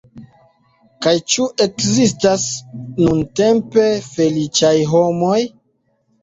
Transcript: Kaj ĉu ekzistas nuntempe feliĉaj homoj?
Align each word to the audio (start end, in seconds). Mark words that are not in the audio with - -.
Kaj 1.05 1.11
ĉu 1.33 1.43
ekzistas 1.65 2.45
nuntempe 3.03 3.85
feliĉaj 4.07 4.73
homoj? 4.95 5.37